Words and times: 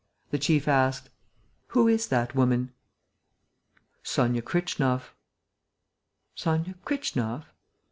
The 0.31 0.39
chief 0.39 0.67
asked: 0.67 1.11
"Who 1.67 1.87
is 1.87 2.07
that 2.07 2.33
woman?" 2.33 2.73
"Sonia 4.01 4.41
Kritchnoff." 4.41 5.13
"Sonia 6.33 6.73
Kritchnoff?" 6.83 7.45